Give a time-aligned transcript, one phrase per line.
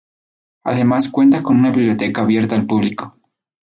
[0.63, 3.13] Además cuenta con una biblioteca abierta al público.